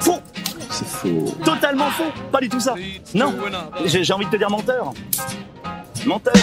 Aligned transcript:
Faux. 0.00 0.18
C'est 0.70 0.86
faux. 0.86 1.34
Totalement 1.44 1.90
faux. 1.90 2.04
Pas 2.30 2.40
du 2.40 2.48
tout 2.48 2.60
ça. 2.60 2.74
Non. 3.14 3.34
J'ai 3.84 4.04
j'ai 4.04 4.12
envie 4.12 4.26
de 4.26 4.30
te 4.30 4.36
dire 4.36 4.50
menteur. 4.50 4.92
Menteur. 6.06 6.34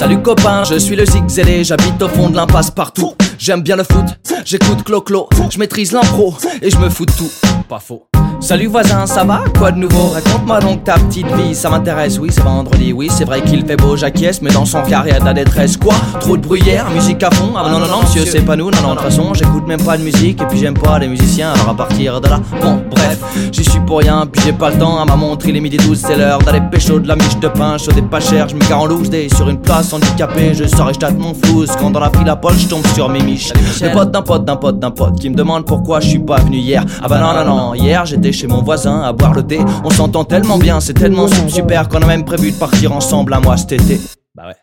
Salut 0.00 0.22
copain, 0.22 0.64
je 0.64 0.76
suis 0.76 0.96
le 0.96 1.04
Zigzélé, 1.04 1.62
j'habite 1.62 2.00
au 2.00 2.08
fond 2.08 2.30
de 2.30 2.36
l'impasse 2.36 2.70
partout. 2.70 3.14
J'aime 3.38 3.60
bien 3.60 3.76
le 3.76 3.84
foot, 3.84 4.06
j'écoute 4.46 4.82
Clo-Clo, 4.82 5.28
je 5.50 5.58
maîtrise 5.58 5.92
l'impro 5.92 6.34
et 6.62 6.70
je 6.70 6.78
me 6.78 6.88
fous 6.88 7.04
de 7.04 7.12
tout. 7.12 7.30
Pas 7.68 7.80
faux. 7.80 8.09
Salut 8.40 8.68
voisin, 8.68 9.06
ça 9.06 9.22
va? 9.22 9.42
Quoi 9.58 9.70
de 9.70 9.78
nouveau? 9.78 10.08
Raconte-moi 10.14 10.60
donc 10.60 10.82
ta 10.82 10.94
petite 10.94 11.26
vie, 11.36 11.54
ça 11.54 11.68
m'intéresse. 11.68 12.18
Oui, 12.18 12.30
c'est 12.32 12.42
vendredi, 12.42 12.92
oui, 12.92 13.08
c'est 13.10 13.24
vrai 13.24 13.42
qu'il 13.42 13.64
fait 13.66 13.76
beau, 13.76 13.96
j'acquiesce, 13.96 14.40
mais 14.40 14.50
dans 14.50 14.64
son 14.64 14.80
carré, 14.80 15.12
de 15.20 15.24
la 15.24 15.34
détresse. 15.34 15.76
Quoi? 15.76 15.94
Trop 16.18 16.38
de 16.38 16.42
bruyère, 16.42 16.90
musique 16.90 17.22
à 17.22 17.30
fond? 17.30 17.52
Ah 17.54 17.68
non, 17.70 17.78
non, 17.78 17.86
non, 17.86 18.00
monsieur, 18.02 18.24
c'est 18.24 18.40
pas 18.40 18.56
nous, 18.56 18.70
non, 18.70 18.80
non, 18.82 18.90
de 18.90 18.94
toute 18.94 19.02
façon, 19.02 19.34
j'écoute 19.34 19.66
même 19.68 19.82
pas 19.82 19.98
de 19.98 20.02
musique, 20.02 20.40
et 20.40 20.46
puis 20.46 20.58
j'aime 20.58 20.74
pas 20.74 20.98
les 20.98 21.08
musiciens, 21.08 21.52
alors 21.52 21.68
à 21.68 21.76
partir 21.76 22.20
de 22.20 22.28
là, 22.28 22.40
bon, 22.62 22.82
bref, 22.90 23.18
j'y 23.52 23.62
suis 23.62 23.80
pour 23.80 23.98
rien, 23.98 24.24
puis 24.26 24.42
j'ai 24.46 24.52
pas 24.54 24.70
le 24.70 24.78
temps 24.78 24.98
à 24.98 25.04
ma 25.04 25.16
montre, 25.16 25.46
il 25.46 25.56
est 25.56 25.60
midi 25.60 25.76
12, 25.76 25.98
c'est 25.98 26.16
l'heure 26.16 26.38
d'aller 26.38 26.62
pécho 26.70 26.98
de 26.98 27.06
la 27.06 27.16
miche 27.16 27.38
de 27.38 27.48
pain, 27.48 27.76
chaud 27.76 27.92
et 27.96 28.02
pas 28.02 28.20
cher, 28.20 28.48
je 28.48 28.54
me 28.54 28.60
gare 28.66 28.80
en 28.80 28.86
loose 28.86 29.10
day 29.10 29.28
sur 29.28 29.50
une 29.50 29.60
place 29.60 29.92
handicapée, 29.92 30.54
je 30.54 30.64
sors 30.64 30.88
et 30.88 30.94
je 30.94 30.98
tâte 30.98 31.18
mon 31.18 31.34
flouze, 31.34 31.70
quand 31.78 31.90
dans 31.90 32.00
la 32.00 32.10
file 32.10 32.28
à 32.28 32.36
Paul, 32.36 32.54
je 32.56 32.66
tombe 32.66 32.86
sur 32.94 33.08
mes 33.10 33.22
miches. 33.22 33.52
Le 33.82 33.92
pote 33.92 34.10
d'un 34.10 34.22
pote 34.22 34.44
d'un 34.44 34.56
pote 34.56 34.78
d'un 34.78 34.90
pote 34.90 35.20
qui 35.20 35.28
me 35.28 35.34
demande 35.34 35.66
pourquoi 35.66 36.00
je 36.00 36.08
suis 36.08 36.18
pas 36.18 36.38
venu 36.38 36.56
hier. 36.56 36.84
Ah 37.02 37.06
bah 37.06 37.18
non, 37.18 37.44
non, 37.44 37.44
non, 37.44 37.74
hier 37.74 38.06
j'étais 38.06 38.29
chez 38.32 38.46
mon 38.46 38.62
voisin 38.62 39.02
à 39.02 39.12
boire 39.12 39.34
le 39.34 39.42
thé, 39.42 39.60
on 39.84 39.90
s'entend 39.90 40.24
tellement 40.24 40.58
bien, 40.58 40.80
c'est 40.80 40.94
tellement 40.94 41.26
super 41.48 41.88
qu'on 41.88 42.02
a 42.02 42.06
même 42.06 42.24
prévu 42.24 42.52
de 42.52 42.56
partir 42.56 42.92
ensemble 42.92 43.34
un 43.34 43.40
mois 43.40 43.56
cet 43.56 43.72
été. 43.72 44.00
Bah 44.34 44.44
ouais. 44.46 44.54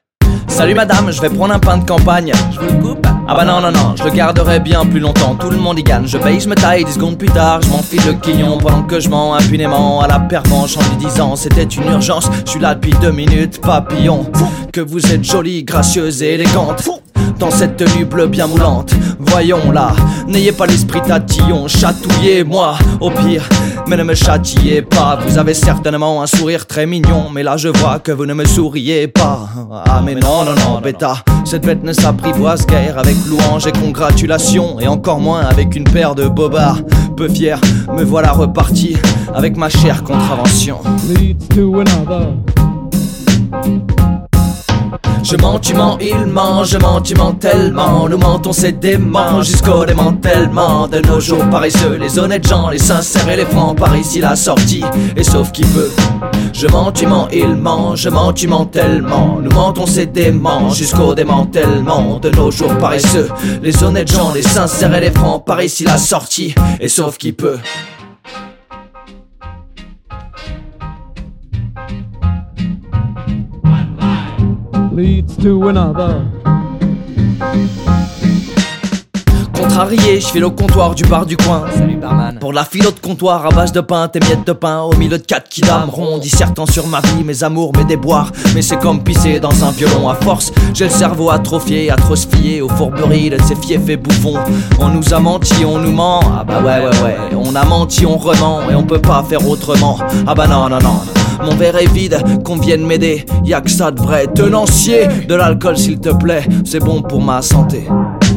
Salut 0.48 0.74
madame, 0.74 1.12
je 1.12 1.22
vais 1.22 1.30
prendre 1.30 1.54
un 1.54 1.60
pain 1.60 1.78
de 1.78 1.86
campagne. 1.86 2.32
Je 2.52 2.60
vous 2.60 2.66
le 2.66 2.82
coupe 2.82 3.06
Ah 3.28 3.36
bah 3.36 3.46
non, 3.46 3.62
non, 3.62 3.72
non, 3.72 3.96
je 3.96 4.04
le 4.04 4.10
garderai 4.10 4.60
bien 4.60 4.86
plus 4.86 5.00
longtemps. 5.00 5.36
Tout 5.36 5.50
le 5.50 5.58
monde 5.58 5.78
y 5.78 5.84
gagne. 5.84 6.08
Je 6.08 6.18
paye, 6.18 6.40
je 6.40 6.50
me 6.50 6.56
taille, 6.56 6.84
10 6.84 6.94
secondes 6.94 7.18
plus 7.18 7.30
tard, 7.30 7.62
je 7.62 7.70
m'enfile 7.70 8.02
le 8.08 8.14
quignon 8.14 8.58
pendant 8.58 8.84
que 8.84 9.00
je 9.00 9.10
mens 9.10 9.36
impunément 9.36 10.02
à 10.02 10.08
la 10.08 10.20
pervenche 10.20 10.78
en 10.78 10.82
lui 10.82 10.98
disant 11.06 11.36
c'était 11.36 11.64
une 11.64 11.92
urgence. 11.92 12.30
Je 12.46 12.52
suis 12.52 12.60
là 12.60 12.74
depuis 12.74 12.94
deux 13.02 13.12
minutes, 13.12 13.62
papillon. 13.62 14.26
Que 14.74 14.82
vous 14.82 15.14
êtes 15.14 15.24
jolie, 15.24 15.64
gracieuse 15.64 16.24
et 16.24 16.34
élégante. 16.34 16.90
Dans 17.40 17.52
cette 17.52 17.78
tenue 17.78 18.06
bleue 18.06 18.28
bien 18.28 18.48
moulante, 18.48 18.96
voyons 19.20 19.72
là, 19.72 19.92
n'ayez 20.28 20.52
pas 20.52 20.66
l'esprit 20.66 21.02
tatillon, 21.02 21.68
chatouillez-moi 21.68 22.76
au 23.00 23.12
pire, 23.12 23.48
mais 23.88 23.96
ne 23.96 24.04
me 24.04 24.16
châtiez 24.16 24.82
pas. 24.82 25.20
Vous 25.26 25.38
avez 25.38 25.54
certainement 25.54 26.22
un 26.24 26.26
sourire 26.26 26.66
très 26.66 26.88
mignon, 26.88 27.30
mais 27.32 27.44
là 27.44 27.56
je 27.56 27.68
vois 27.68 28.00
que 28.00 28.12
vous 28.12 28.26
ne 28.26 28.34
me 28.34 28.44
souriez 28.44 29.08
pas. 29.08 29.50
Ah 29.86 30.02
mais 30.04 30.16
non, 30.16 30.46
non, 30.46 30.56
non, 30.56 30.82
bêta, 30.82 31.18
cette 31.46 31.66
bête 31.66 31.84
ne 31.84 31.94
s'apprivoise 31.94 32.66
guère 32.66 32.98
avec 32.98 33.16
louange 33.28 33.68
et 33.68 33.72
congratulations, 33.72 34.80
et 34.80 34.88
encore 34.88 35.20
moins 35.20 35.42
avec 35.42 35.76
une 35.76 35.86
paire 35.86 36.16
de 36.16 36.28
bobards. 36.28 36.82
Peu 37.16 37.30
fier, 37.30 37.62
me 37.96 38.04
voilà 38.04 38.32
reparti 38.32 38.98
avec 39.34 39.58
ma 39.58 39.70
chère 39.70 40.04
contravention. 40.04 40.80
Je 45.30 45.36
mens, 45.36 45.60
tu 45.60 45.74
mens, 45.74 45.98
il 46.00 46.26
ment, 46.26 46.64
je 46.64 46.78
mens, 46.78 47.02
tu 47.02 47.14
mens 47.14 47.34
tellement. 47.34 48.08
Nous 48.08 48.18
mentons, 48.18 48.54
c'est 48.54 48.80
dément 48.80 49.42
jusqu'au 49.42 49.84
démantèlement 49.84 50.88
de 50.88 51.00
nos 51.00 51.20
jours 51.20 51.44
paresseux. 51.50 51.98
Les 52.00 52.18
honnêtes 52.18 52.48
gens, 52.48 52.70
les 52.70 52.80
sincères 52.80 53.28
et 53.28 53.36
les 53.36 53.46
francs, 53.46 53.78
par 53.78 53.94
ici 53.98 54.22
la 54.22 54.38
sortie, 54.38 54.86
et 55.18 55.26
sauf 55.26 55.52
qui 55.52 55.64
peut. 55.64 55.92
Je 56.54 56.68
mens, 56.68 56.94
tu 56.94 57.08
mens, 57.08 57.28
il 57.34 57.56
ment, 57.56 57.94
je 57.94 58.08
mens, 58.08 58.32
tu 58.32 58.48
mens 58.48 58.68
tellement. 58.68 59.40
Nous 59.42 59.52
mentons, 59.52 59.86
c'est 59.86 60.06
dément 60.06 60.70
jusqu'au 60.70 61.14
démantèlement 61.14 62.20
de 62.20 62.30
nos 62.30 62.50
jours 62.50 62.78
paresseux. 62.78 63.28
Les 63.62 63.84
honnêtes 63.84 64.10
gens, 64.10 64.32
les 64.34 64.44
sincères 64.44 64.96
et 64.96 65.02
les 65.02 65.12
francs, 65.12 65.44
par 65.44 65.62
ici 65.62 65.84
la 65.84 65.98
sortie, 65.98 66.56
et 66.80 66.88
sauf 66.88 67.18
qui 67.18 67.34
peut. 67.34 67.60
Leads 74.98 75.38
to 75.44 75.68
another. 75.68 76.24
Contrarié, 79.54 80.20
je 80.20 80.26
file 80.26 80.46
au 80.46 80.50
comptoir 80.50 80.96
du 80.96 81.04
bar 81.04 81.28
du 81.28 81.38
coin. 81.38 81.66
Salut 81.78 81.98
barman. 81.98 82.40
Pour 82.40 82.52
la 82.52 82.66
philo 82.66 82.90
de 82.90 83.00
comptoir 83.00 83.46
à 83.46 83.50
base 83.50 83.72
de 83.72 83.82
pain, 83.82 84.08
tes 84.08 84.20
miettes 84.22 84.48
de 84.48 84.54
pain 84.54 84.82
au 84.82 84.96
milieu 84.96 85.20
de 85.20 85.24
quatre 85.24 85.50
kidam 85.50 85.88
ronds, 85.92 86.18
dissertant 86.18 86.66
sur 86.66 86.88
ma 86.88 87.02
vie, 87.02 87.24
mes 87.24 87.44
amours, 87.44 87.74
mes 87.78 87.84
déboires. 87.86 88.32
Mais 88.56 88.64
c'est 88.64 88.80
comme 88.80 89.04
pisser 89.04 89.40
dans 89.40 89.64
un 89.64 89.70
violon 89.70 90.10
à 90.10 90.16
force. 90.16 90.52
J'ai 90.74 90.86
le 90.86 90.90
cerveau 90.90 91.30
atrophié, 91.30 91.92
atrospié 91.92 92.64
aux 92.64 92.70
fourberies 92.70 93.30
de 93.30 93.38
ces 93.44 93.54
fiefs 93.56 93.88
et 93.90 93.98
bouffons. 93.98 94.40
On 94.80 94.88
nous 94.88 95.14
a 95.14 95.20
menti, 95.20 95.64
on 95.64 95.78
nous 95.78 95.92
ment. 95.92 96.22
Ah 96.24 96.44
bah 96.44 96.60
ouais, 96.60 96.80
ouais, 96.80 97.04
ouais. 97.04 97.18
On 97.38 97.54
a 97.54 97.64
menti, 97.66 98.04
on 98.08 98.18
rement 98.18 98.68
et 98.68 98.74
on 98.74 98.82
peut 98.82 99.02
pas 99.02 99.22
faire 99.22 99.48
autrement. 99.48 100.00
Ah 100.26 100.34
bah 100.34 100.48
non, 100.48 100.68
non, 100.68 100.80
non. 100.82 101.02
Mon 101.44 101.56
verre 101.56 101.78
est 101.78 101.92
vide, 101.92 102.18
qu'on 102.44 102.58
vienne 102.58 102.86
m'aider. 102.86 103.26
Y'a 103.46 103.62
que 103.62 103.70
ça 103.70 103.92
de 103.92 104.02
vrai. 104.02 104.28
Tenancier, 104.28 105.08
de 105.28 105.36
l'alcool 105.36 105.78
s'il 105.78 106.00
te 106.00 106.10
plaît. 106.10 106.48
C'est 106.66 106.80
bon 106.80 107.02
pour 107.02 107.22
ma 107.22 107.42
santé. 107.42 107.88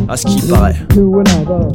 À 0.08 0.16
ce 0.16 0.26
qui 0.26 0.42
paraît. 0.42 0.76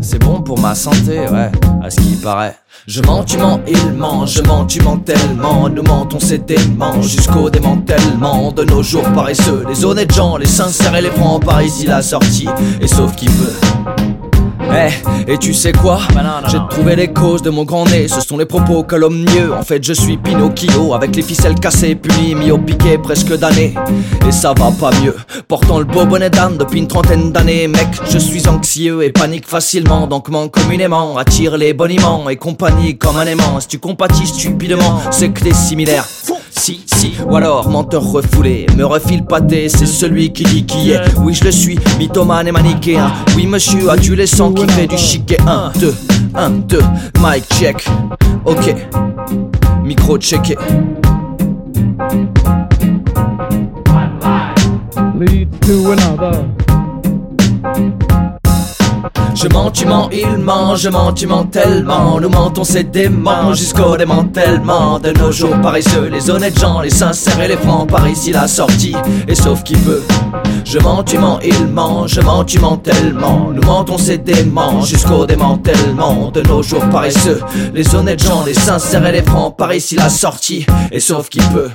C'est 0.01 0.19
bon 0.19 0.41
pour 0.41 0.59
ma 0.59 0.75
santé, 0.75 1.19
ouais, 1.19 1.51
à 1.81 1.89
ce 1.89 1.97
qui 1.97 2.15
paraît. 2.15 2.55
Je 2.85 3.01
mens, 3.01 3.23
tu 3.23 3.37
mens, 3.37 3.61
il 3.67 3.93
ment, 3.93 4.25
je 4.25 4.41
mens, 4.41 4.65
tu 4.65 4.81
mens 4.81 4.97
tellement. 4.97 5.69
Nous 5.69 5.83
mentons, 5.83 6.19
c'est 6.19 6.45
dément 6.45 7.01
jusqu'au 7.01 7.49
démantèlement 7.49 8.51
de 8.51 8.63
nos 8.63 8.83
jours 8.83 9.09
paresseux. 9.13 9.63
Les 9.69 9.85
honnêtes 9.85 10.13
gens, 10.13 10.37
les 10.37 10.45
sincères 10.45 10.95
et 10.95 11.01
les 11.01 11.09
francs, 11.09 11.43
par 11.43 11.63
ici 11.63 11.87
la 11.87 12.01
sortie. 12.01 12.47
Et 12.81 12.87
sauf 12.87 13.15
qui 13.15 13.25
peut. 13.25 13.64
Et 15.27 15.37
tu 15.37 15.53
sais 15.53 15.71
quoi 15.71 15.99
J'ai 16.47 16.57
trouvé 16.69 16.95
les 16.95 17.11
causes 17.11 17.41
de 17.41 17.49
mon 17.49 17.63
grand 17.63 17.85
nez, 17.85 18.07
ce 18.07 18.21
sont 18.21 18.37
les 18.37 18.45
propos 18.45 18.83
calomnieux. 18.83 19.53
En 19.53 19.63
fait, 19.63 19.83
je 19.83 19.93
suis 19.93 20.17
Pinocchio, 20.17 20.93
avec 20.93 21.15
les 21.15 21.21
ficelles 21.21 21.55
cassées, 21.55 21.95
puni, 21.95 22.35
mis 22.35 22.51
au 22.51 22.57
piquet 22.57 22.97
presque 22.97 23.35
d'années. 23.37 23.73
Et 24.27 24.31
ça 24.31 24.53
va 24.57 24.71
pas 24.71 24.91
mieux, 25.01 25.15
portant 25.47 25.79
le 25.79 25.85
beau 25.85 26.05
bonnet 26.05 26.29
d'âne 26.29 26.57
depuis 26.57 26.79
une 26.79 26.87
trentaine 26.87 27.31
d'années. 27.31 27.67
Mec, 27.67 27.87
je 28.09 28.17
suis 28.17 28.47
anxieux 28.47 29.03
et 29.03 29.11
panique 29.11 29.47
facilement, 29.47 30.07
donc 30.07 30.29
manque 30.29 30.51
communément. 30.51 31.17
Attire 31.17 31.57
les 31.57 31.73
boniments 31.73 32.29
et 32.29 32.35
compagnie 32.35 32.97
comme 32.97 33.17
un 33.17 33.25
aimant. 33.25 33.59
Si 33.59 33.67
tu 33.67 33.79
compatis 33.79 34.27
stupidement, 34.27 34.99
c'est 35.11 35.29
que 35.29 35.41
t'es 35.41 35.53
similaire. 35.53 36.05
Si, 36.57 36.83
si, 36.85 37.13
ou 37.29 37.35
alors 37.35 37.69
menteur 37.69 38.03
refoulé, 38.03 38.65
me 38.75 38.85
refile 38.85 39.23
pâté, 39.23 39.69
c'est 39.69 39.85
celui 39.85 40.31
qui 40.33 40.43
dit 40.43 40.65
qui 40.65 40.91
est. 40.91 40.99
Oui, 41.19 41.33
je 41.33 41.43
le 41.43 41.51
suis, 41.51 41.77
mythomane 41.99 42.47
et 42.47 42.51
manichéen. 42.51 43.11
Oui, 43.35 43.45
monsieur, 43.45 43.89
as-tu 43.89 44.15
les 44.15 44.25
sangs 44.25 44.53
qui 44.53 44.65
fait 44.69 44.87
du 44.87 44.97
chiquet 44.97 45.37
1, 45.45 45.73
2, 45.79 45.95
1, 46.33 46.49
2, 46.49 46.79
mic 47.19 47.43
check. 47.53 47.85
Ok, 48.45 48.73
micro 49.83 50.17
checké. 50.17 50.55
Leads 55.19 55.59
to 55.61 55.91
another. 55.91 56.64
Je 59.35 59.49
mens, 59.49 59.69
tu 59.69 59.85
mens, 59.85 60.09
il 60.13 60.37
ment, 60.37 60.75
je 60.77 60.87
mens, 60.87 61.11
tu 61.11 61.27
mens 61.27 61.43
tellement. 61.43 62.19
Nous 62.21 62.29
mentons, 62.29 62.63
c'est 62.63 62.89
dément 62.89 63.53
jusqu'au 63.53 63.97
démantèlement 63.97 64.97
de 64.99 65.11
nos 65.11 65.31
jours 65.31 65.59
paresseux. 65.61 66.09
Les 66.09 66.29
honnêtes 66.29 66.57
gens, 66.57 66.79
les 66.79 66.89
sincères 66.89 67.41
et 67.41 67.49
les 67.49 67.57
francs, 67.57 67.89
par 67.89 68.07
ici 68.07 68.31
la 68.31 68.47
sortie. 68.47 68.95
Et 69.27 69.35
sauf 69.35 69.61
qui 69.63 69.75
peut. 69.75 70.01
Je 70.63 70.79
mens, 70.79 71.03
tu 71.03 71.17
mens, 71.17 71.39
il 71.43 71.67
ment, 71.67 72.07
je 72.07 72.21
mens, 72.21 72.45
tu 72.45 72.59
mens 72.59 72.77
tellement. 72.77 73.51
Nous 73.53 73.61
mentons, 73.61 73.97
c'est 73.97 74.19
dément 74.19 74.81
jusqu'au 74.81 75.25
démantèlement 75.25 76.31
de 76.31 76.41
nos 76.41 76.63
jours 76.63 76.87
paresseux. 76.89 77.41
Les 77.73 77.93
honnêtes 77.93 78.23
gens, 78.23 78.43
les 78.45 78.53
sincères 78.53 79.05
et 79.05 79.11
les 79.11 79.23
francs, 79.23 79.57
par 79.57 79.73
ici 79.73 79.95
la 79.97 80.09
sortie. 80.09 80.65
Et 80.91 81.01
sauf 81.01 81.27
qui 81.27 81.39
peut. 81.39 81.69